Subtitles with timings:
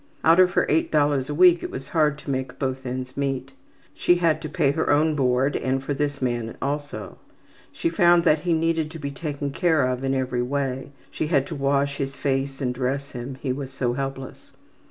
[0.23, 3.53] Out of her $8 a week it was hard to make both ends meet.
[3.93, 7.19] She had to pay her own board and for this man also.
[7.71, 11.45] She found that he needed to be taken care of in every way; she had
[11.45, 14.51] to wash his face and dress him, he was so helpless.